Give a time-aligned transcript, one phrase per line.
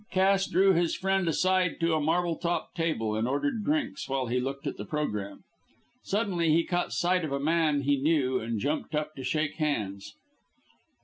[0.09, 4.39] Cass drew his friend aside to a marble topped table and ordered drinks while he
[4.39, 5.43] looked at the programme.
[6.01, 10.15] Suddenly he caught sight of a man he knew and jumped up to shake hands.